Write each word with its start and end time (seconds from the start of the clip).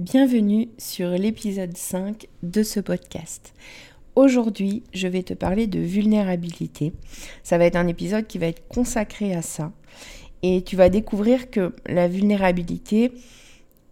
Bienvenue 0.00 0.70
sur 0.78 1.10
l'épisode 1.10 1.76
5 1.76 2.26
de 2.42 2.62
ce 2.62 2.80
podcast. 2.80 3.52
Aujourd'hui, 4.14 4.82
je 4.94 5.06
vais 5.06 5.22
te 5.22 5.34
parler 5.34 5.66
de 5.66 5.78
vulnérabilité. 5.78 6.94
Ça 7.42 7.58
va 7.58 7.66
être 7.66 7.76
un 7.76 7.86
épisode 7.86 8.26
qui 8.26 8.38
va 8.38 8.46
être 8.46 8.66
consacré 8.68 9.34
à 9.34 9.42
ça. 9.42 9.72
Et 10.42 10.62
tu 10.62 10.74
vas 10.74 10.88
découvrir 10.88 11.50
que 11.50 11.74
la 11.84 12.08
vulnérabilité, 12.08 13.12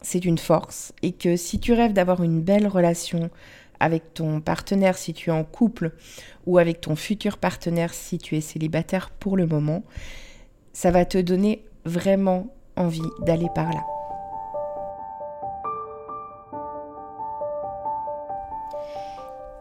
c'est 0.00 0.24
une 0.24 0.38
force 0.38 0.94
et 1.02 1.12
que 1.12 1.36
si 1.36 1.60
tu 1.60 1.74
rêves 1.74 1.92
d'avoir 1.92 2.22
une 2.22 2.40
belle 2.40 2.68
relation 2.68 3.28
avec 3.78 4.14
ton 4.14 4.40
partenaire 4.40 4.96
si 4.96 5.12
tu 5.12 5.28
es 5.28 5.34
en 5.34 5.44
couple 5.44 5.92
ou 6.46 6.56
avec 6.56 6.80
ton 6.80 6.96
futur 6.96 7.36
partenaire 7.36 7.92
si 7.92 8.16
tu 8.16 8.34
es 8.34 8.40
célibataire 8.40 9.10
pour 9.10 9.36
le 9.36 9.46
moment, 9.46 9.82
ça 10.72 10.90
va 10.90 11.04
te 11.04 11.18
donner 11.18 11.66
vraiment 11.84 12.46
envie 12.76 13.02
d'aller 13.26 13.48
par 13.54 13.70
là. 13.70 13.84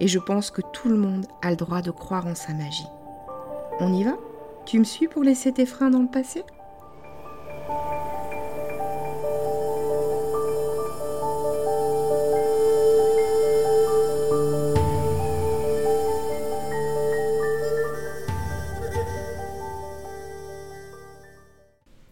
et 0.00 0.08
je 0.08 0.18
pense 0.18 0.50
que 0.50 0.62
tout 0.72 0.88
le 0.88 0.96
monde 0.96 1.26
a 1.42 1.50
le 1.50 1.56
droit 1.56 1.82
de 1.82 1.90
croire 1.90 2.26
en 2.26 2.34
sa 2.34 2.52
magie. 2.52 2.86
On 3.80 3.92
y 3.92 4.04
va? 4.04 4.16
Tu 4.66 4.78
me 4.78 4.84
suis 4.84 5.08
pour 5.08 5.22
laisser 5.22 5.52
tes 5.52 5.66
freins 5.66 5.90
dans 5.90 6.02
le 6.02 6.08
passé? 6.08 6.42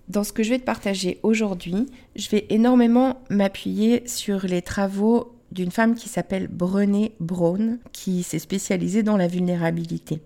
Dans 0.09 0.25
ce 0.25 0.35
que 0.35 0.43
je 0.43 0.51
vais 0.51 0.59
te 0.59 0.65
partager 0.65 1.21
aujourd'hui, 1.23 1.87
je 2.17 2.29
vais 2.29 2.45
énormément 2.51 3.23
m'appuyer 3.31 4.07
sur 4.07 4.45
les 4.47 4.61
travaux 4.61 5.33
d'une 5.53 5.71
femme 5.71 5.95
qui 5.95 6.09
s'appelle 6.09 6.49
Brené 6.49 7.13
Brown, 7.21 7.79
qui 7.93 8.23
s'est 8.23 8.39
spécialisée 8.39 9.03
dans 9.03 9.17
la 9.17 9.29
vulnérabilité. 9.29 10.23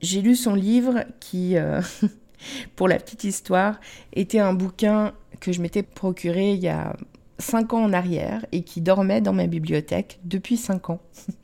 J'ai 0.00 0.22
lu 0.22 0.34
son 0.34 0.54
livre 0.54 1.04
qui, 1.20 1.56
euh, 1.56 1.82
pour 2.76 2.88
la 2.88 2.96
petite 2.96 3.24
histoire, 3.24 3.80
était 4.14 4.38
un 4.38 4.54
bouquin 4.54 5.12
que 5.40 5.52
je 5.52 5.60
m'étais 5.60 5.82
procuré 5.82 6.52
il 6.52 6.60
y 6.60 6.68
a 6.68 6.96
cinq 7.38 7.74
ans 7.74 7.84
en 7.84 7.92
arrière 7.92 8.44
et 8.50 8.62
qui 8.62 8.80
dormait 8.80 9.20
dans 9.20 9.32
ma 9.32 9.46
bibliothèque 9.46 10.18
depuis 10.24 10.56
cinq 10.56 10.90
ans 10.90 11.00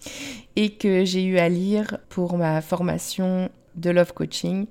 et 0.57 0.71
que 0.71 1.05
j'ai 1.05 1.25
eu 1.25 1.39
à 1.39 1.49
lire 1.49 1.99
pour 2.09 2.37
ma 2.39 2.61
formation 2.63 3.51
de 3.77 3.91
love 3.91 4.15
coaching. 4.15 4.67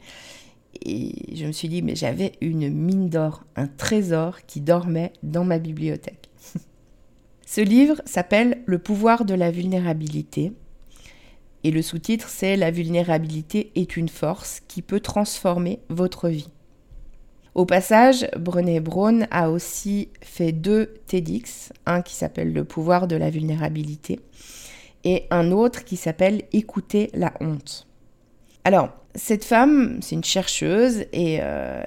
Et 0.83 1.35
je 1.35 1.45
me 1.45 1.51
suis 1.51 1.69
dit, 1.69 1.81
mais 1.81 1.95
j'avais 1.95 2.33
une 2.41 2.69
mine 2.69 3.09
d'or, 3.09 3.43
un 3.55 3.67
trésor 3.67 4.45
qui 4.47 4.61
dormait 4.61 5.13
dans 5.21 5.45
ma 5.45 5.59
bibliothèque. 5.59 6.29
Ce 7.55 7.61
livre 7.61 8.01
s'appelle 8.05 8.63
Le 8.65 8.79
pouvoir 8.79 9.25
de 9.25 9.35
la 9.35 9.51
vulnérabilité. 9.51 10.53
Et 11.63 11.69
le 11.69 11.83
sous-titre, 11.83 12.27
c'est 12.27 12.57
La 12.57 12.71
vulnérabilité 12.71 13.71
est 13.75 13.95
une 13.95 14.09
force 14.09 14.61
qui 14.67 14.81
peut 14.81 14.99
transformer 14.99 15.77
votre 15.87 16.29
vie. 16.29 16.49
Au 17.53 17.67
passage, 17.67 18.27
Brené 18.35 18.79
Brown 18.79 19.27
a 19.29 19.51
aussi 19.51 20.09
fait 20.23 20.51
deux 20.51 20.95
TEDx, 21.05 21.71
un 21.85 22.01
qui 22.01 22.15
s'appelle 22.15 22.51
Le 22.51 22.63
pouvoir 22.63 23.07
de 23.07 23.17
la 23.17 23.29
vulnérabilité 23.29 24.19
et 25.03 25.25
un 25.29 25.51
autre 25.51 25.83
qui 25.83 25.95
s'appelle 25.95 26.45
Écouter 26.53 27.11
la 27.13 27.33
honte. 27.39 27.87
Alors, 28.63 28.89
cette 29.13 29.45
femme, 29.45 29.99
c'est 30.01 30.15
une 30.15 30.23
chercheuse 30.23 31.05
et 31.13 31.37
euh, 31.41 31.83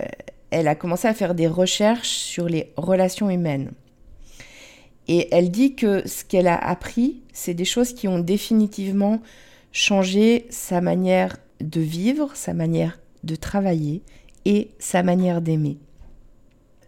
elle 0.52 0.68
a 0.68 0.76
commencé 0.76 1.08
à 1.08 1.12
faire 1.12 1.34
des 1.34 1.48
recherches 1.48 2.10
sur 2.10 2.48
les 2.48 2.72
relations 2.76 3.30
humaines. 3.30 3.72
Et 5.08 5.28
elle 5.34 5.50
dit 5.50 5.74
que 5.74 6.06
ce 6.06 6.24
qu'elle 6.24 6.48
a 6.48 6.56
appris, 6.56 7.22
c'est 7.32 7.54
des 7.54 7.64
choses 7.64 7.92
qui 7.92 8.08
ont 8.08 8.18
définitivement 8.18 9.20
changé 9.72 10.46
sa 10.50 10.80
manière 10.80 11.36
de 11.60 11.80
vivre, 11.80 12.30
sa 12.34 12.54
manière 12.54 12.98
de 13.24 13.36
travailler 13.36 14.02
et 14.44 14.70
sa 14.78 15.02
manière 15.02 15.40
d'aimer. 15.40 15.78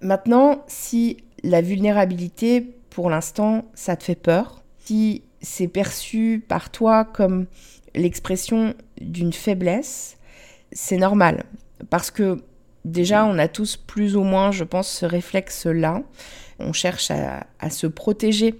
Maintenant, 0.00 0.64
si 0.68 1.18
la 1.42 1.60
vulnérabilité, 1.60 2.62
pour 2.90 3.10
l'instant, 3.10 3.64
ça 3.74 3.96
te 3.96 4.04
fait 4.04 4.14
peur, 4.14 4.62
si 4.78 5.22
c'est 5.40 5.68
perçu 5.68 6.44
par 6.46 6.70
toi 6.70 7.04
comme 7.04 7.46
l'expression 7.94 8.74
d'une 9.00 9.32
faiblesse, 9.32 10.16
c'est 10.72 10.96
normal. 10.96 11.44
Parce 11.90 12.10
que 12.10 12.42
déjà, 12.84 13.24
on 13.24 13.38
a 13.38 13.48
tous 13.48 13.76
plus 13.76 14.16
ou 14.16 14.22
moins, 14.22 14.50
je 14.50 14.64
pense, 14.64 14.88
ce 14.88 15.06
réflexe-là 15.06 16.02
on 16.58 16.72
cherche 16.72 17.10
à, 17.10 17.70
se 17.70 17.86
protéger 17.86 18.54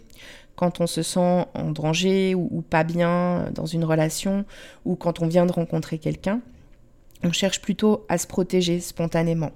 quand 0.57 0.81
on 0.81 0.87
se 0.87 1.03
sent 1.03 1.47
en 1.55 1.71
danger 1.71 2.35
ou, 2.35 2.63
pas 2.63 2.85
bien 2.85 3.51
dans 3.53 3.67
une 3.67 3.85
relation 3.85 4.45
ou 4.85 4.97
quand 4.97 5.21
on 5.21 5.27
vient 5.27 5.47
de 5.47 5.53
rencontrer 5.53 5.99
quelqu'un. 5.99 6.41
On 7.25 7.33
cherche 7.33 7.61
plutôt 7.61 8.07
à 8.09 8.19
se 8.19 8.27
protéger 8.27 8.81
spontanément. 8.81 9.51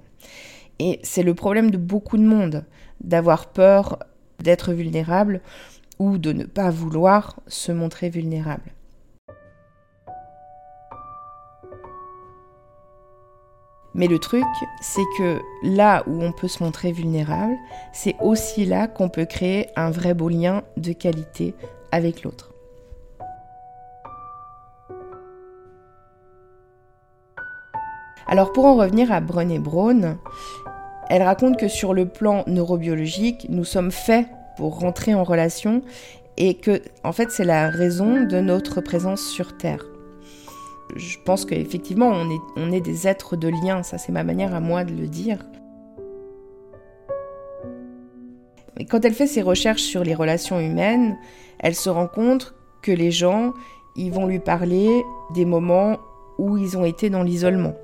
Et 0.79 0.99
c'est 1.03 1.23
le 1.23 1.33
problème 1.33 1.71
de 1.71 1.77
beaucoup 1.77 2.17
de 2.17 2.23
monde, 2.23 2.65
d'avoir 3.01 3.47
peur 3.47 3.99
d'être 4.39 4.73
vulnérable 4.73 5.41
ou 5.99 6.17
de 6.17 6.33
ne 6.33 6.45
pas 6.45 6.69
vouloir 6.69 7.39
se 7.47 7.71
montrer 7.71 8.09
vulnérable. 8.09 8.73
Mais 13.95 14.07
le 14.07 14.17
truc, 14.17 14.45
c'est 14.81 15.05
que 15.17 15.39
là 15.61 16.03
où 16.07 16.23
on 16.23 16.31
peut 16.31 16.47
se 16.47 16.63
montrer 16.63 16.91
vulnérable, 16.91 17.55
c'est 17.93 18.15
aussi 18.21 18.65
là 18.65 18.87
qu'on 18.87 19.09
peut 19.09 19.25
créer 19.25 19.67
un 19.75 19.91
vrai 19.91 20.13
beau 20.13 20.29
lien 20.29 20.63
de 20.77 20.93
qualité 20.93 21.53
avec 21.91 22.23
l'autre. 22.23 22.49
Alors 28.25 28.51
pour 28.51 28.65
en 28.65 28.75
revenir 28.75 29.11
à 29.11 29.19
Brené 29.19 29.59
Brown, 29.59 30.17
elle 31.09 31.21
raconte 31.21 31.59
que 31.59 31.67
sur 31.67 31.93
le 31.93 32.07
plan 32.07 32.43
neurobiologique, 32.47 33.45
nous 33.49 33.65
sommes 33.65 33.91
faits 33.91 34.25
pour 34.57 34.79
rentrer 34.79 35.13
en 35.13 35.23
relation 35.23 35.83
et 36.37 36.55
que 36.55 36.81
en 37.03 37.11
fait 37.11 37.29
c'est 37.29 37.43
la 37.43 37.69
raison 37.69 38.23
de 38.23 38.39
notre 38.39 38.81
présence 38.81 39.21
sur 39.21 39.55
Terre 39.55 39.85
je 40.95 41.17
pense 41.23 41.45
qu'effectivement, 41.45 42.11
on 42.55 42.71
est, 42.71 42.81
des 42.81 43.07
êtres 43.07 43.35
de 43.35 43.47
lien, 43.47 43.83
ça 43.83 43.97
c'est 43.97 44.11
ma 44.11 44.23
manière 44.23 44.53
à 44.53 44.59
moi 44.59 44.83
de 44.83 44.93
le 44.93 45.07
dire. 45.07 45.39
Mais 48.77 48.85
quand 48.85 49.05
elle 49.05 49.13
fait 49.13 49.27
ses 49.27 49.41
recherches 49.41 49.83
sur 49.83 50.03
les 50.03 50.15
relations 50.15 50.59
humaines, 50.59 51.17
elle 51.59 51.75
se 51.75 51.89
rend 51.89 52.07
compte 52.07 52.55
que 52.81 52.91
les 52.91 53.11
gens, 53.11 53.53
ils 53.95 54.11
vont 54.11 54.25
lui 54.25 54.39
parler 54.39 55.03
des 55.33 55.45
moments 55.45 55.99
où 56.37 56.57
ils 56.57 56.77
ont 56.77 56.85
été 56.85 57.09
dans 57.09 57.23
l'isolement. 57.23 57.75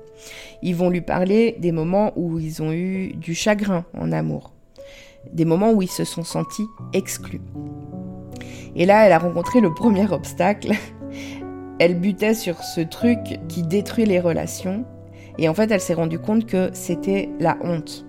Ils 0.62 0.76
vont 0.76 0.90
lui 0.90 1.00
parler 1.00 1.56
des 1.58 1.72
moments 1.72 2.12
où 2.16 2.38
ils 2.38 2.62
ont 2.62 2.72
eu 2.72 3.14
du 3.14 3.34
chagrin 3.34 3.84
en 3.98 4.12
amour. 4.12 4.52
des 5.32 5.44
moments 5.44 5.70
où 5.72 5.82
ils 5.82 5.90
se 5.90 6.04
sont 6.04 6.24
sentis 6.24 6.66
exclus. 6.94 7.42
Et 8.74 8.86
là, 8.86 9.06
elle 9.06 9.12
a 9.12 9.18
rencontré 9.18 9.60
le 9.60 9.72
premier 9.72 10.10
obstacle. 10.10 10.72
Elle 11.80 11.98
butait 11.98 12.34
sur 12.34 12.62
ce 12.62 12.82
truc 12.82 13.40
qui 13.48 13.62
détruit 13.62 14.04
les 14.04 14.20
relations. 14.20 14.84
Et 15.38 15.48
en 15.48 15.54
fait, 15.54 15.70
elle 15.70 15.80
s'est 15.80 15.94
rendue 15.94 16.18
compte 16.18 16.44
que 16.44 16.68
c'était 16.74 17.30
la 17.40 17.56
honte. 17.62 18.04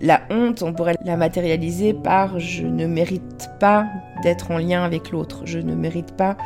La 0.00 0.22
honte, 0.30 0.62
on 0.62 0.74
pourrait 0.74 0.96
la 1.04 1.16
matérialiser 1.16 1.94
par 1.94 2.40
je 2.40 2.66
ne 2.66 2.88
mérite 2.88 3.48
pas 3.60 3.86
d'être 4.24 4.50
en 4.50 4.58
lien 4.58 4.82
avec 4.82 5.12
l'autre, 5.12 5.42
je 5.44 5.60
ne 5.60 5.76
mérite 5.76 6.16
pas 6.16 6.36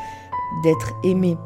d'être 0.62 0.92
aimé. 1.04 1.38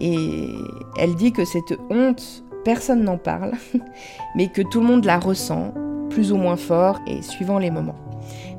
Et 0.00 0.48
elle 0.96 1.14
dit 1.14 1.32
que 1.32 1.44
cette 1.44 1.78
honte, 1.90 2.44
personne 2.64 3.04
n'en 3.04 3.18
parle, 3.18 3.52
mais 4.34 4.48
que 4.48 4.62
tout 4.62 4.80
le 4.80 4.86
monde 4.86 5.04
la 5.04 5.18
ressent, 5.18 5.74
plus 6.08 6.32
ou 6.32 6.36
moins 6.36 6.56
fort 6.56 6.98
et 7.06 7.22
suivant 7.22 7.58
les 7.58 7.70
moments. 7.70 7.98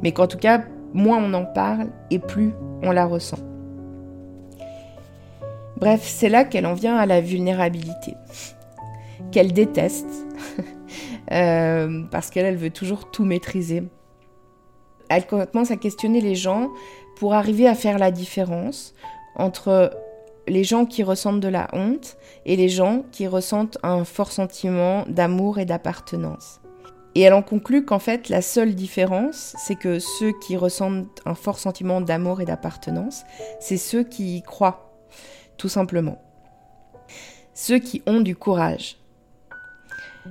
Mais 0.02 0.12
qu'en 0.12 0.28
tout 0.28 0.38
cas, 0.38 0.64
moins 0.94 1.18
on 1.18 1.34
en 1.34 1.46
parle 1.46 1.90
et 2.10 2.20
plus 2.20 2.54
on 2.84 2.92
la 2.92 3.06
ressent. 3.06 3.40
Bref, 5.78 6.02
c'est 6.04 6.30
là 6.30 6.44
qu'elle 6.44 6.68
en 6.68 6.76
vient 6.76 6.96
à 6.96 7.06
la 7.08 7.22
vulnérabilité, 7.22 8.14
qu'elle 9.32 9.52
déteste, 9.52 10.28
euh, 11.32 12.04
parce 12.12 12.30
qu'elle 12.30 12.56
veut 12.56 12.70
toujours 12.70 13.10
tout 13.10 13.26
maîtriser. 13.26 13.84
Elle 15.10 15.26
commence 15.26 15.72
à 15.72 15.76
questionner 15.76 16.22
les 16.22 16.36
gens 16.36 16.70
pour 17.18 17.34
arriver 17.34 17.68
à 17.68 17.76
faire 17.76 17.98
la 17.98 18.12
différence 18.12 18.94
entre 19.36 19.92
les 20.48 20.64
gens 20.64 20.86
qui 20.86 21.04
ressentent 21.04 21.40
de 21.40 21.48
la 21.48 21.68
honte 21.74 22.18
et 22.46 22.56
les 22.56 22.70
gens 22.70 23.04
qui 23.12 23.28
ressentent 23.28 23.78
un 23.84 24.04
fort 24.04 24.32
sentiment 24.32 25.06
d'amour 25.08 25.60
et 25.60 25.66
d'appartenance. 25.66 26.62
Et 27.14 27.22
elle 27.22 27.34
en 27.34 27.42
conclut 27.42 27.84
qu'en 27.84 28.00
fait, 28.00 28.30
la 28.30 28.42
seule 28.42 28.74
différence, 28.74 29.54
c'est 29.58 29.76
que 29.76 30.00
ceux 30.00 30.32
qui 30.40 30.56
ressentent 30.56 31.22
un 31.26 31.36
fort 31.36 31.60
sentiment 31.60 32.00
d'amour 32.00 32.40
et 32.40 32.46
d'appartenance, 32.46 33.24
c'est 33.60 33.78
ceux 33.78 34.04
qui 34.04 34.38
y 34.38 34.42
croient, 34.42 34.94
tout 35.58 35.68
simplement. 35.68 36.22
Ceux 37.54 37.80
qui 37.80 38.02
ont 38.06 38.22
du 38.22 38.36
courage. 38.36 38.98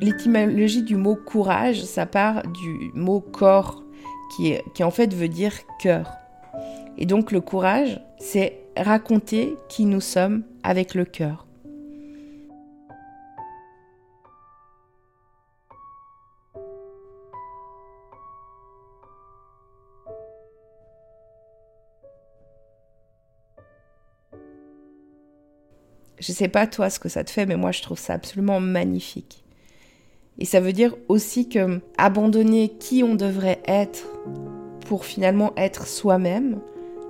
L'étymologie 0.01 0.83
du 0.83 0.97
mot 0.97 1.17
courage, 1.17 1.83
ça 1.85 2.07
part 2.07 2.43
du 2.47 2.91
mot 2.95 3.21
corps, 3.21 3.83
qui, 4.35 4.55
qui 4.75 4.83
en 4.83 4.91
fait 4.91 5.13
veut 5.13 5.29
dire 5.29 5.53
cœur. 5.81 6.11
Et 6.97 7.05
donc 7.05 7.31
le 7.31 7.41
courage, 7.41 8.01
c'est 8.19 8.61
raconter 8.81 9.57
qui 9.69 9.85
nous 9.85 10.01
sommes 10.01 10.45
avec 10.63 10.95
le 10.95 11.05
cœur. 11.05 11.47
Je 26.19 26.33
sais 26.33 26.49
pas 26.49 26.67
toi 26.67 26.91
ce 26.91 27.01
que 27.01 27.09
ça 27.09 27.25
te 27.25 27.31
fait, 27.31 27.47
mais 27.47 27.57
moi 27.57 27.73
je 27.73 27.81
trouve 27.81 27.99
ça 27.99 28.13
absolument 28.13 28.61
magnifique. 28.61 29.43
Et 30.39 30.45
ça 30.45 30.61
veut 30.61 30.73
dire 30.73 30.95
aussi 31.09 31.49
que 31.49 31.81
abandonner 31.97 32.69
qui 32.69 33.03
on 33.03 33.15
devrait 33.15 33.61
être 33.67 34.07
pour 34.87 35.07
finalement 35.07 35.53
être 35.57 35.87
soi-même, 35.87 36.61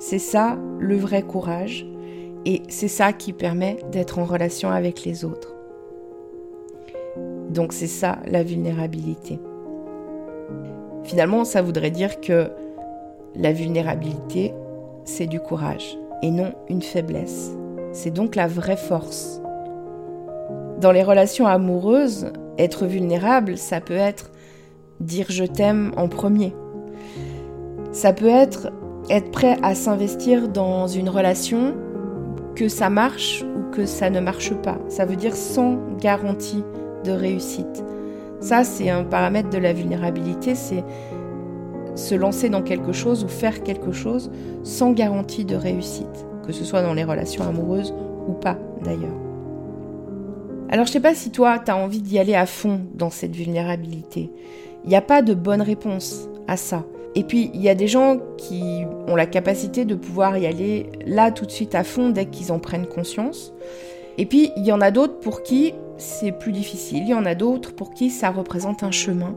c'est 0.00 0.19
ça 0.19 0.56
le 0.79 0.97
vrai 0.97 1.20
courage 1.23 1.87
et 2.47 2.62
c'est 2.69 2.88
ça 2.88 3.12
qui 3.12 3.35
permet 3.35 3.76
d'être 3.93 4.19
en 4.19 4.25
relation 4.25 4.70
avec 4.70 5.05
les 5.05 5.26
autres. 5.26 5.55
Donc 7.50 7.75
c'est 7.75 7.87
ça 7.87 8.19
la 8.26 8.43
vulnérabilité. 8.43 9.38
Finalement, 11.05 11.44
ça 11.44 11.61
voudrait 11.61 11.91
dire 11.91 12.20
que 12.23 12.50
la 13.37 13.52
vulnérabilité, 13.52 14.55
c'est 15.05 15.26
du 15.26 15.38
courage 15.38 15.99
et 16.23 16.31
non 16.31 16.55
une 16.70 16.82
faiblesse. 16.82 17.50
C'est 17.93 18.11
donc 18.11 18.37
la 18.37 18.46
vraie 18.46 18.79
force. 18.79 19.43
Dans 20.81 20.93
les 20.93 21.03
relations 21.03 21.46
amoureuses, 21.46 22.32
être 22.56 22.87
vulnérable, 22.87 23.58
ça 23.58 23.82
peut 23.82 23.93
être 23.93 24.31
dire 25.00 25.26
je 25.29 25.44
t'aime 25.44 25.93
en 25.99 26.08
premier. 26.08 26.55
Ça 27.93 28.14
peut 28.14 28.29
être 28.29 28.73
être 29.11 29.31
prêt 29.31 29.59
à 29.62 29.75
s'investir 29.75 30.49
dans 30.49 30.87
une 30.87 31.09
relation, 31.09 31.75
que 32.55 32.69
ça 32.69 32.91
marche 32.91 33.45
ou 33.57 33.71
que 33.71 33.87
ça 33.87 34.11
ne 34.11 34.21
marche 34.21 34.53
pas. 34.55 34.79
Ça 34.89 35.05
veut 35.05 35.17
dire 35.17 35.35
sans 35.35 35.79
garantie 35.99 36.65
de 37.05 37.12
réussite. 37.12 37.85
Ça, 38.41 38.65
c'est 38.65 38.91
un 38.91 39.05
paramètre 39.05 39.51
de 39.51 39.59
la 39.59 39.73
vulnérabilité, 39.73 40.55
c'est 40.55 40.85
se 41.95 42.15
lancer 42.15 42.49
dans 42.49 42.62
quelque 42.62 42.93
chose 42.93 43.25
ou 43.25 43.29
faire 43.29 43.62
quelque 43.62 43.93
chose 43.93 44.31
sans 44.62 44.93
garantie 44.93 45.45
de 45.45 45.56
réussite, 45.56 46.27
que 46.47 46.53
ce 46.53 46.65
soit 46.65 46.83
dans 46.83 46.95
les 46.95 47.05
relations 47.05 47.45
amoureuses 47.45 47.95
ou 48.29 48.33
pas 48.33 48.59
d'ailleurs. 48.83 49.17
Alors 50.71 50.87
je 50.87 50.93
sais 50.93 51.01
pas 51.01 51.15
si 51.15 51.31
toi, 51.31 51.59
tu 51.59 51.71
as 51.71 51.77
envie 51.77 52.01
d'y 52.01 52.19
aller 52.19 52.35
à 52.35 52.47
fond 52.47 52.81
dans 52.95 53.11
cette 53.11 53.35
vulnérabilité. 53.35 54.31
Il 54.85 54.91
n'y 54.91 54.97
a 54.97 55.03
pas 55.03 55.23
de 55.23 55.35
bonne 55.35 55.62
réponse 55.62 56.29
à 56.49 56.56
ça. 56.56 56.85
Et 57.15 57.25
puis, 57.25 57.50
il 57.55 57.61
y 57.61 57.69
a 57.69 57.75
des 57.75 57.88
gens 57.88 58.19
qui 58.37 58.85
ont 59.09 59.17
la 59.17 59.27
capacité 59.27 59.85
de 59.85 59.94
pouvoir 59.94 60.38
y 60.38 60.47
aller 60.47 60.87
là 61.06 61.32
tout 61.32 61.44
de 61.44 61.50
suite 61.50 61.75
à 61.75 61.85
fond 61.85 62.11
dès 62.11 62.27
qu'ils 62.27 62.53
en 62.53 62.59
prennent 62.59 62.87
conscience. 62.87 63.53
Et 64.17 64.27
puis, 64.27 64.53
il 64.56 64.65
y 64.65 64.73
en 64.73 64.81
a 64.81 64.91
d'autres 64.91 65.19
pour 65.19 65.43
qui 65.43 65.75
c'est 66.00 66.32
plus 66.32 66.53
difficile. 66.53 67.03
Il 67.03 67.09
y 67.09 67.15
en 67.15 67.27
a 67.27 67.35
d'autres 67.35 67.75
pour 67.75 67.93
qui 67.93 68.11
ça 68.11 68.31
représente 68.31 68.82
un 68.82 68.91
chemin. 68.91 69.35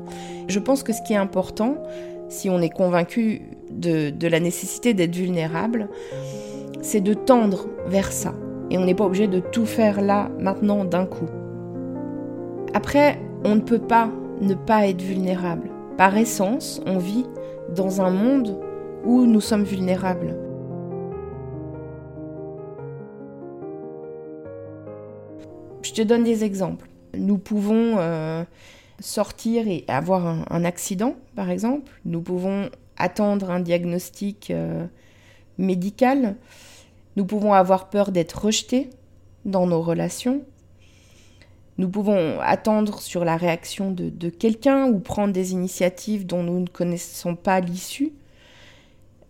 Je 0.48 0.60
pense 0.60 0.82
que 0.84 0.94
ce 0.94 1.02
qui 1.02 1.14
est 1.14 1.18
important, 1.18 1.76
si 2.30 2.50
on 2.50 2.62
est 2.62 2.70
convaincu 2.70 3.42
de, 3.70 4.28
la 4.28 4.40
nécessité 4.40 4.94
d'être 4.94 5.16
vulnérable, 5.16 5.90
c'est 6.82 7.02
de 7.02 7.14
tendre 7.14 7.68
vers 7.88 8.12
ça. 8.12 8.34
Et 8.72 8.78
on 8.78 8.86
n'est 8.86 8.96
pas 8.96 9.06
obligé 9.06 9.28
de 9.28 9.40
tout 9.40 9.66
faire 9.66 10.02
là, 10.02 10.30
maintenant, 10.40 10.86
d'un 10.86 11.06
coup. 11.06 11.28
Après, 12.74 13.20
on 13.44 13.56
ne 13.56 13.62
peut 13.62 13.80
pas 13.80 14.10
ne 14.42 14.54
pas 14.54 14.88
être 14.88 15.02
vulnérable. 15.02 15.70
Par 15.98 16.18
essence, 16.18 16.82
on 16.86 16.98
vit 16.98 17.26
dans 17.76 18.02
un 18.02 18.10
monde 18.10 18.60
où 19.06 19.26
nous 19.26 19.42
sommes 19.42 19.64
vulnérables. 19.64 20.38
Je 25.82 25.92
te 25.92 26.02
donne 26.02 26.24
des 26.24 26.44
exemples. 26.44 26.88
Nous 27.16 27.38
pouvons 27.38 27.98
euh, 27.98 28.44
sortir 29.00 29.68
et 29.68 29.84
avoir 29.88 30.26
un, 30.50 30.66
accident, 30.66 31.16
par 31.36 31.50
exemple. 31.50 31.92
Nous 32.06 32.22
pouvons 32.22 32.70
attendre 32.98 33.52
un 33.52 33.60
diagnostic 33.60 34.50
euh, 34.50 34.88
médical. 35.58 36.36
Nous 37.16 37.26
pouvons 37.26 37.54
avoir 37.54 37.90
peur 37.90 38.12
d'être 38.12 38.46
rejetés 38.46 38.90
dans 39.46 39.68
nos 39.68 39.82
relations. 39.82 40.42
Nous 41.78 41.90
pouvons 41.90 42.40
attendre 42.40 43.00
sur 43.00 43.26
la 43.26 43.36
réaction 43.36 43.92
de, 43.92 44.30
quelqu'un 44.30 44.86
ou 44.86 45.00
prendre 45.00 45.34
des 45.34 45.54
initiatives 45.54 46.26
dont 46.26 46.44
nous 46.44 46.60
ne 46.60 46.68
connaissons 46.68 47.36
pas 47.36 47.60
l'issue. 47.60 48.14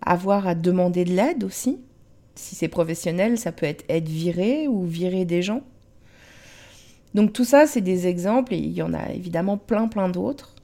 Avoir 0.01 0.47
à 0.47 0.55
demander 0.55 1.05
de 1.05 1.13
l'aide 1.13 1.43
aussi. 1.45 1.79
Si 2.35 2.55
c'est 2.55 2.67
professionnel, 2.67 3.37
ça 3.37 3.51
peut 3.51 3.65
être 3.65 3.85
être 3.87 4.09
viré 4.09 4.67
ou 4.67 4.83
virer 4.83 5.23
des 5.23 5.41
gens. 5.41 5.61
Donc 7.13 7.31
tout 7.31 7.45
ça, 7.45 7.67
c'est 7.67 7.81
des 7.81 8.07
exemples, 8.07 8.53
et 8.53 8.57
il 8.57 8.73
y 8.73 8.81
en 8.81 8.93
a 8.93 9.11
évidemment 9.11 9.57
plein 9.57 9.87
plein 9.87 10.09
d'autres, 10.09 10.55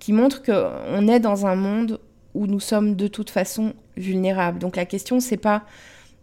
qui 0.00 0.12
montrent 0.12 0.42
qu'on 0.42 1.08
est 1.08 1.20
dans 1.20 1.46
un 1.46 1.54
monde 1.54 2.00
où 2.34 2.46
nous 2.46 2.60
sommes 2.60 2.96
de 2.96 3.06
toute 3.06 3.30
façon 3.30 3.74
vulnérables. 3.96 4.58
Donc 4.58 4.76
la 4.76 4.84
question, 4.84 5.20
c'est 5.20 5.36
pas 5.36 5.62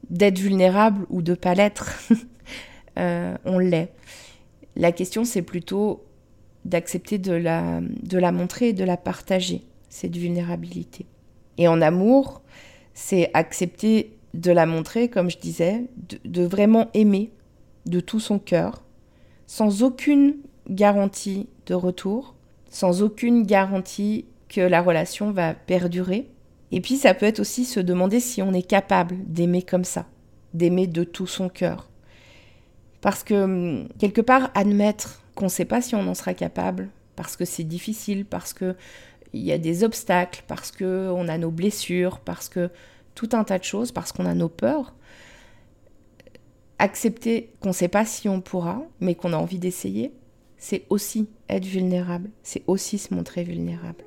d'être 0.09 0.39
vulnérable 0.39 1.05
ou 1.09 1.21
de 1.21 1.33
pas 1.33 1.55
l'être. 1.55 1.97
Euh, 2.97 3.37
on 3.45 3.59
l'est. 3.59 3.93
La 4.79 4.93
question, 4.93 5.25
c'est 5.25 5.41
plutôt 5.41 6.05
d'accepter 6.63 7.17
de 7.17 7.33
la, 7.33 7.81
de 7.81 8.17
la 8.17 8.31
montrer 8.31 8.69
et 8.69 8.73
de 8.73 8.85
la 8.85 8.95
partager, 8.95 9.65
cette 9.89 10.15
vulnérabilité. 10.15 11.05
Et 11.57 11.67
en 11.67 11.81
amour, 11.81 12.41
c'est 12.93 13.29
accepter 13.33 14.13
de 14.33 14.51
la 14.51 14.65
montrer, 14.65 15.09
comme 15.09 15.29
je 15.29 15.37
disais, 15.37 15.83
de, 16.23 16.43
vraiment 16.45 16.87
aimer 16.93 17.29
de 17.87 17.99
tout 17.99 18.21
son 18.21 18.39
cœur, 18.39 18.85
sans 19.47 19.83
aucune 19.83 20.37
garantie 20.69 21.49
de 21.65 21.73
retour, 21.73 22.35
sans 22.69 23.01
aucune 23.01 23.43
garantie 23.43 24.27
que 24.47 24.61
la 24.61 24.81
relation 24.81 25.31
va 25.31 25.53
perdurer. 25.53 26.29
Et 26.71 26.79
puis 26.79 26.95
ça 26.95 27.13
peut 27.13 27.25
être 27.25 27.41
aussi 27.41 27.65
se 27.65 27.81
demander 27.81 28.21
si 28.21 28.41
on 28.41 28.53
est 28.53 28.65
capable 28.65 29.17
d'aimer 29.25 29.61
comme 29.61 29.83
ça, 29.83 30.05
d'aimer 30.53 30.87
de 30.87 31.03
tout 31.03 31.27
son 31.27 31.49
cœur, 31.49 31.88
parce 33.01 33.23
que, 33.23 33.33
hum, 33.33 33.87
quelque 33.97 34.21
part, 34.21 34.51
admettre 34.55 35.21
qu'on 35.35 35.45
ne 35.45 35.49
sait 35.49 35.65
pas 35.65 35.81
si 35.81 35.95
on 35.95 36.07
en 36.07 36.13
sera 36.13 36.33
capable, 36.33 36.89
parce 37.15 37.35
que 37.35 37.45
c'est 37.45 37.63
difficile, 37.63 38.25
parce 38.25 38.53
qu'il 38.53 38.75
y 39.33 39.51
a 39.51 39.57
des 39.57 39.83
obstacles, 39.83 40.43
parce 40.47 40.71
qu'on 40.71 41.27
a 41.27 41.37
nos 41.37 41.51
blessures, 41.51 42.19
parce 42.19 42.49
que 42.49 42.69
tout 43.19 43.29
un 43.33 43.43
tas 43.43 43.59
de 43.59 43.65
choses 43.65 43.91
parce 43.91 44.13
qu'on 44.13 44.25
a 44.25 44.33
nos 44.33 44.47
peurs. 44.47 44.93
Accepter 46.77 47.51
qu'on 47.59 47.69
ne 47.69 47.73
sait 47.73 47.89
pas 47.89 48.05
si 48.05 48.29
on 48.29 48.39
pourra, 48.39 48.81
mais 49.01 49.13
qu'on 49.13 49.33
a 49.33 49.37
envie 49.37 49.59
d'essayer, 49.59 50.13
c'est 50.55 50.85
aussi 50.89 51.27
être 51.49 51.65
vulnérable, 51.65 52.29
c'est 52.43 52.63
aussi 52.67 52.97
se 52.97 53.13
montrer 53.13 53.43
vulnérable. 53.43 54.05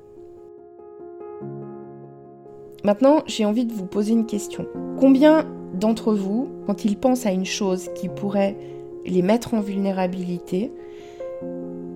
Maintenant, 2.83 3.21
j'ai 3.27 3.45
envie 3.45 3.65
de 3.65 3.73
vous 3.73 3.85
poser 3.85 4.13
une 4.13 4.25
question. 4.25 4.67
Combien 4.99 5.47
d'entre 5.75 6.15
vous, 6.15 6.49
quand 6.65 6.83
ils 6.83 6.97
pensent 6.97 7.27
à 7.27 7.31
une 7.31 7.45
chose 7.45 7.89
qui 7.93 8.09
pourrait 8.09 8.57
les 9.05 9.21
mettre 9.21 9.53
en 9.53 9.59
vulnérabilité, 9.59 10.71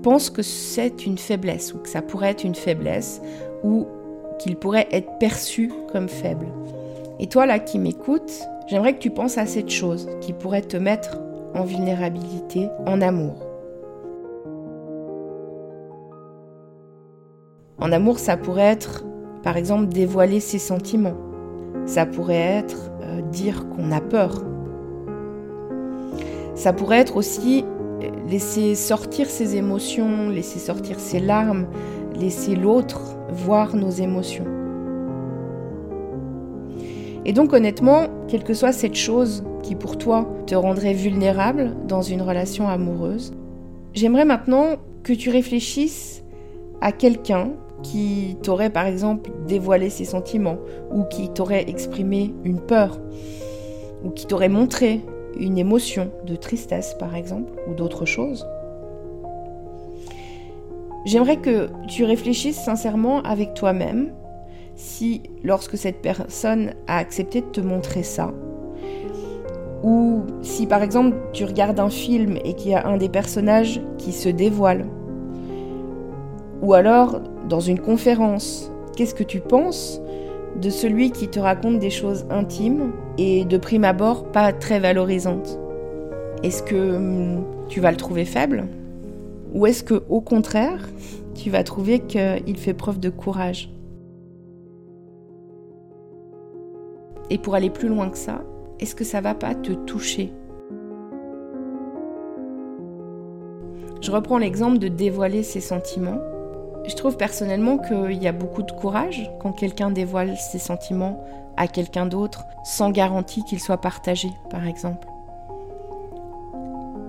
pensent 0.03 0.29
que 0.29 0.41
c'est 0.41 1.05
une 1.05 1.17
faiblesse 1.17 1.73
ou 1.73 1.79
que 1.79 1.89
ça 1.89 2.01
pourrait 2.01 2.31
être 2.31 2.43
une 2.43 2.55
faiblesse 2.55 3.21
ou 3.63 3.87
qu'il 4.39 4.55
pourrait 4.55 4.87
être 4.91 5.17
perçu 5.19 5.71
comme 5.91 6.07
faible 6.07 6.47
Et 7.19 7.27
toi 7.27 7.45
là 7.45 7.59
qui 7.59 7.79
m'écoutes, 7.79 8.47
j'aimerais 8.67 8.93
que 8.93 8.99
tu 8.99 9.09
penses 9.09 9.37
à 9.37 9.45
cette 9.45 9.69
chose 9.69 10.07
qui 10.21 10.33
pourrait 10.33 10.61
te 10.61 10.77
mettre 10.77 11.19
en 11.55 11.63
vulnérabilité, 11.63 12.69
en 12.85 13.01
amour. 13.01 13.47
En 17.79 17.91
amour, 17.91 18.19
ça 18.19 18.37
pourrait 18.37 18.63
être, 18.63 19.05
par 19.43 19.55
exemple, 19.55 19.87
dévoiler 19.87 20.39
ses 20.39 20.59
sentiments. 20.59 21.17
Ça 21.85 22.05
pourrait 22.05 22.35
être 22.35 22.91
euh, 23.01 23.21
dire 23.21 23.67
qu'on 23.69 23.91
a 23.91 24.01
peur. 24.01 24.43
Ça 26.57 26.73
pourrait 26.73 26.97
être 26.97 27.17
aussi 27.17 27.63
euh, 28.01 28.09
laisser 28.27 28.73
sortir 28.73 29.29
ses 29.29 29.55
émotions, 29.55 30.29
laisser 30.29 30.57
sortir 30.57 30.99
ses 30.99 31.19
larmes, 31.19 31.67
laisser 32.19 32.55
l'autre 32.55 33.15
voir 33.29 33.75
nos 33.75 33.91
émotions. 33.91 34.47
Et 37.25 37.31
donc 37.31 37.53
honnêtement, 37.53 38.07
quelle 38.27 38.43
que 38.43 38.55
soit 38.55 38.71
cette 38.71 38.95
chose 38.95 39.43
qui 39.61 39.75
pour 39.75 39.99
toi 39.99 40.27
te 40.47 40.55
rendrait 40.55 40.93
vulnérable 40.93 41.75
dans 41.87 42.01
une 42.01 42.23
relation 42.23 42.67
amoureuse, 42.67 43.33
j'aimerais 43.93 44.25
maintenant 44.25 44.77
que 45.03 45.13
tu 45.13 45.29
réfléchisses 45.29 46.23
à 46.81 46.91
quelqu'un 46.91 47.51
qui 47.83 48.35
t'aurait 48.41 48.71
par 48.71 48.87
exemple 48.87 49.29
dévoilé 49.47 49.91
ses 49.91 50.05
sentiments, 50.05 50.57
ou 50.91 51.03
qui 51.03 51.29
t'aurait 51.29 51.69
exprimé 51.69 52.33
une 52.43 52.59
peur, 52.59 52.99
ou 54.03 54.09
qui 54.09 54.25
t'aurait 54.25 54.49
montré 54.49 55.03
une 55.39 55.57
émotion 55.57 56.09
de 56.25 56.35
tristesse 56.35 56.95
par 56.99 57.15
exemple, 57.15 57.51
ou 57.69 57.73
d'autre 57.73 58.05
chose. 58.05 58.45
J'aimerais 61.05 61.37
que 61.37 61.69
tu 61.87 62.03
réfléchisses 62.03 62.59
sincèrement 62.59 63.21
avec 63.21 63.53
toi-même 63.53 64.11
si, 64.75 65.23
lorsque 65.43 65.77
cette 65.77 66.01
personne 66.01 66.71
a 66.85 66.97
accepté 66.97 67.41
de 67.41 67.47
te 67.47 67.61
montrer 67.61 68.03
ça, 68.03 68.33
ou 69.83 70.23
si 70.41 70.67
par 70.67 70.83
exemple 70.83 71.15
tu 71.33 71.45
regardes 71.45 71.79
un 71.79 71.89
film 71.89 72.37
et 72.43 72.53
qu'il 72.53 72.71
y 72.71 72.75
a 72.75 72.85
un 72.85 72.97
des 72.97 73.09
personnages 73.09 73.81
qui 73.97 74.11
se 74.11 74.29
dévoile, 74.29 74.85
ou 76.61 76.73
alors 76.73 77.21
dans 77.47 77.59
une 77.59 77.79
conférence, 77.79 78.71
qu'est-ce 78.95 79.15
que 79.15 79.23
tu 79.23 79.39
penses 79.39 80.01
de 80.57 80.69
celui 80.69 81.11
qui 81.11 81.27
te 81.27 81.39
raconte 81.39 81.79
des 81.79 81.89
choses 81.89 82.25
intimes 82.29 82.91
et 83.17 83.45
de 83.45 83.57
prime 83.57 83.83
abord 83.83 84.31
pas 84.31 84.53
très 84.53 84.79
valorisantes. 84.79 85.59
Est-ce 86.43 86.63
que 86.63 86.95
hum, 86.95 87.43
tu 87.69 87.79
vas 87.79 87.91
le 87.91 87.97
trouver 87.97 88.25
faible? 88.25 88.67
Ou 89.53 89.65
est-ce 89.65 89.83
que 89.83 90.03
au 90.09 90.21
contraire, 90.21 90.89
tu 91.35 91.49
vas 91.49 91.63
trouver 91.63 91.99
qu'il 91.99 92.57
fait 92.57 92.73
preuve 92.73 92.99
de 92.99 93.09
courage? 93.09 93.71
Et 97.29 97.37
pour 97.37 97.55
aller 97.55 97.69
plus 97.69 97.89
loin 97.89 98.09
que 98.09 98.17
ça, 98.17 98.41
est-ce 98.79 98.95
que 98.95 99.03
ça 99.03 99.21
va 99.21 99.33
pas 99.33 99.53
te 99.53 99.73
toucher? 99.73 100.31
Je 104.01 104.11
reprends 104.11 104.37
l'exemple 104.37 104.77
de 104.77 104.87
dévoiler 104.87 105.43
ses 105.43 105.59
sentiments. 105.59 106.21
Je 106.87 106.95
trouve 106.95 107.17
personnellement 107.17 107.77
qu'il 107.77 108.23
y 108.23 108.27
a 108.27 108.31
beaucoup 108.31 108.63
de 108.63 108.71
courage 108.71 109.29
quand 109.39 109.51
quelqu'un 109.51 109.91
dévoile 109.91 110.37
ses 110.37 110.57
sentiments 110.57 111.21
à 111.57 111.67
quelqu'un 111.67 112.05
d'autre 112.05 112.45
sans 112.63 112.91
garantie 112.91 113.43
qu'il 113.43 113.59
soit 113.59 113.81
partagé, 113.81 114.29
par 114.49 114.65
exemple. 114.65 115.07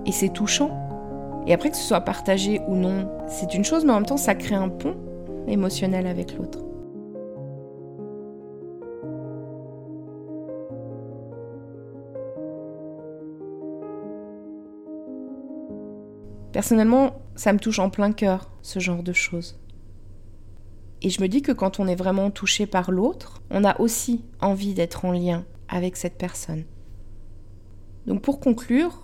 Et 0.05 0.13
c'est 0.13 0.31
touchant. 0.31 0.71
Et 1.47 1.55
après 1.55 1.71
que 1.71 1.77
ce 1.77 1.83
soit 1.83 2.01
partagé 2.01 2.61
ou 2.67 2.75
non, 2.75 3.09
c'est 3.29 3.55
une 3.55 3.65
chose, 3.65 3.85
mais 3.85 3.93
en 3.93 3.97
même 3.97 4.07
temps, 4.07 4.17
ça 4.17 4.35
crée 4.35 4.57
un 4.57 4.69
pont 4.69 4.97
émotionnel 5.47 6.07
avec 6.07 6.37
l'autre. 6.37 6.59
Personnellement, 16.53 17.13
ça 17.37 17.53
me 17.53 17.59
touche 17.59 17.79
en 17.79 17.91
plein 17.91 18.13
cœur, 18.13 18.51
ce 18.63 18.81
genre 18.81 19.05
de 19.05 19.13
choses. 19.13 19.57
Et 21.03 21.11
je 21.11 21.21
me 21.23 21.29
dis 21.29 21.43
que 21.43 21.53
quand 21.53 21.79
on 21.79 21.87
est 21.87 21.95
vraiment 21.95 22.31
touché 22.31 22.67
par 22.67 22.91
l'autre, 22.91 23.41
on 23.51 23.65
a 23.65 23.81
aussi 23.81 24.23
envie 24.41 24.75
d'être 24.75 25.05
en 25.05 25.13
lien 25.13 25.45
avec 25.69 25.97
cette 25.97 26.19
personne. 26.19 26.65
Donc 28.07 28.23
pour 28.23 28.41
conclure, 28.41 29.03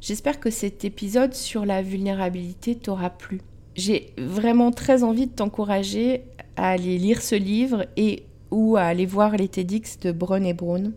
j'espère 0.00 0.40
que 0.40 0.50
cet 0.50 0.84
épisode 0.84 1.34
sur 1.34 1.66
la 1.66 1.82
vulnérabilité 1.82 2.74
t'aura 2.76 3.10
plu. 3.10 3.40
J'ai 3.74 4.14
vraiment 4.18 4.70
très 4.70 5.02
envie 5.02 5.26
de 5.26 5.32
t'encourager 5.32 6.24
à 6.56 6.70
aller 6.70 6.98
lire 6.98 7.20
ce 7.20 7.34
livre 7.34 7.86
et 7.96 8.24
ou 8.50 8.76
à 8.76 8.82
aller 8.82 9.06
voir 9.06 9.36
les 9.36 9.48
TEDx 9.48 9.98
de 10.00 10.12
Brun 10.12 10.44
et 10.44 10.52
Brown. 10.52 10.92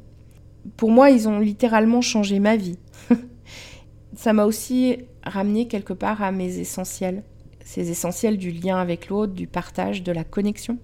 Pour 0.76 0.92
moi, 0.92 1.10
ils 1.10 1.28
ont 1.30 1.40
littéralement 1.40 2.02
changé 2.02 2.40
ma 2.40 2.58
vie. 2.58 2.78
Ça 4.16 4.34
m'a 4.34 4.46
aussi 4.46 4.98
ramené 5.24 5.68
quelque 5.68 5.94
part 5.94 6.22
à 6.22 6.32
mes 6.32 6.60
essentiels 6.60 7.24
ces 7.66 7.90
essentiels 7.90 8.38
du 8.38 8.52
lien 8.52 8.78
avec 8.78 9.10
l'autre, 9.10 9.34
du 9.34 9.48
partage, 9.48 10.04
de 10.04 10.12
la 10.12 10.24
connexion. 10.24 10.78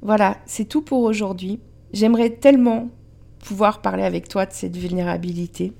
Voilà, 0.00 0.38
c'est 0.46 0.64
tout 0.64 0.82
pour 0.82 1.02
aujourd'hui. 1.02 1.60
J'aimerais 1.92 2.30
tellement 2.30 2.88
pouvoir 3.38 3.82
parler 3.82 4.02
avec 4.02 4.28
toi 4.28 4.46
de 4.46 4.52
cette 4.52 4.76
vulnérabilité, 4.76 5.74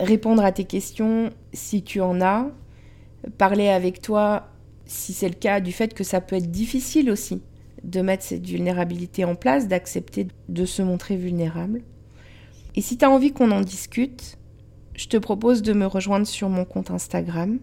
répondre 0.00 0.42
à 0.42 0.52
tes 0.52 0.64
questions 0.64 1.30
si 1.52 1.82
tu 1.82 2.00
en 2.00 2.20
as, 2.22 2.48
parler 3.36 3.68
avec 3.68 4.00
toi 4.00 4.48
si 4.86 5.12
c'est 5.12 5.28
le 5.28 5.34
cas 5.34 5.60
du 5.60 5.72
fait 5.72 5.92
que 5.92 6.04
ça 6.04 6.20
peut 6.20 6.36
être 6.36 6.50
difficile 6.50 7.10
aussi 7.10 7.42
de 7.84 8.00
mettre 8.00 8.24
cette 8.24 8.46
vulnérabilité 8.46 9.24
en 9.24 9.34
place, 9.34 9.68
d'accepter 9.68 10.28
de 10.48 10.64
se 10.64 10.80
montrer 10.80 11.16
vulnérable. 11.16 11.82
Et 12.74 12.80
si 12.80 12.96
tu 12.96 13.04
as 13.04 13.10
envie 13.10 13.32
qu'on 13.32 13.50
en 13.50 13.60
discute, 13.60 14.38
je 14.94 15.08
te 15.08 15.16
propose 15.18 15.60
de 15.60 15.74
me 15.74 15.86
rejoindre 15.86 16.26
sur 16.26 16.48
mon 16.48 16.64
compte 16.64 16.90
Instagram, 16.90 17.58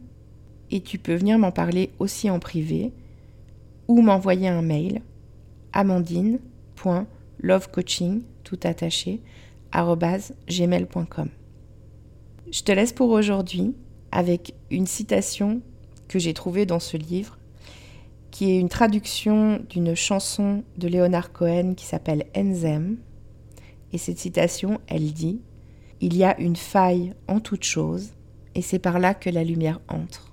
et 0.74 0.82
tu 0.82 0.98
peux 0.98 1.14
venir 1.14 1.38
m'en 1.38 1.52
parler 1.52 1.92
aussi 2.00 2.32
en 2.32 2.40
privé 2.40 2.92
ou 3.88 4.02
m'envoyer 4.02 4.48
un 4.48 4.64
mail 4.64 5.04
amandine.lovecoaching 5.72 8.24
tout 8.44 8.60
attaché 8.64 9.22
gmail.com. 9.72 11.30
Je 12.52 12.64
te 12.64 12.72
laisse 12.72 12.92
pour 12.92 13.12
aujourd'hui 13.12 13.76
avec 14.12 14.56
une 14.72 14.88
citation 14.88 15.62
que 16.08 16.18
j'ai 16.18 16.34
trouvée 16.34 16.66
dans 16.66 16.80
ce 16.80 16.98
livre 16.98 17.38
qui 18.32 18.50
est 18.50 18.60
une 18.60 18.70
traduction 18.70 19.64
d'une 19.70 19.94
chanson 19.94 20.64
de 20.78 20.88
Leonard 20.88 21.34
Cohen 21.34 21.76
qui 21.76 21.86
s'appelle 21.86 22.26
Enzem. 22.36 22.98
Et 23.92 24.00
cette 24.00 24.18
citation, 24.18 24.82
elle 24.88 25.14
dit 25.14 25.40
Il 26.02 26.18
y 26.18 26.24
a 26.24 26.36
une 26.42 26.56
faille 26.56 27.14
en 27.28 27.40
toute 27.40 27.64
chose, 27.64 28.14
et 28.56 28.64
c'est 28.64 28.80
par 28.80 28.98
là 28.98 29.14
que 29.14 29.30
la 29.30 29.44
lumière 29.44 29.80
entre. 29.88 30.33